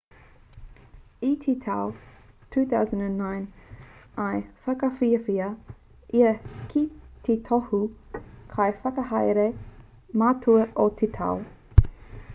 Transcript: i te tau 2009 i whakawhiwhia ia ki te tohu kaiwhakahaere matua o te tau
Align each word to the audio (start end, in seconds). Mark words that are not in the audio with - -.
i 1.25 1.27
te 1.41 1.53
tau 1.65 1.91
2009 2.55 3.43
i 4.23 4.39
whakawhiwhia 4.67 5.49
ia 6.21 6.31
ki 6.71 6.83
te 7.27 7.35
tohu 7.51 7.81
kaiwhakahaere 8.55 9.45
matua 10.23 10.65
o 10.85 10.87
te 11.03 11.11
tau 11.23 11.39